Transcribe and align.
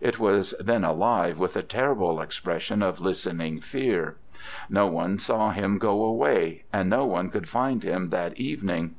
It 0.00 0.18
was 0.18 0.54
then 0.58 0.82
alive 0.82 1.38
with 1.38 1.56
a 1.56 1.62
terrible 1.62 2.18
expression 2.22 2.82
of 2.82 3.02
listening 3.02 3.60
fear. 3.60 4.16
No 4.70 4.86
one 4.86 5.18
saw 5.18 5.50
him 5.50 5.76
go 5.76 6.04
away: 6.04 6.64
and 6.72 6.88
no 6.88 7.04
one 7.04 7.28
could 7.28 7.50
find 7.50 7.82
him 7.82 8.08
that 8.08 8.38
evening. 8.38 8.94